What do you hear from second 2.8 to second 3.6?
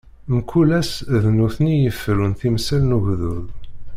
n ugdud.